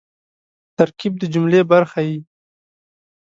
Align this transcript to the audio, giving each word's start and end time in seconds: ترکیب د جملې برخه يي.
ترکیب 0.77 1.13
د 1.19 1.23
جملې 1.33 1.61
برخه 1.71 1.99
يي. 2.07 2.17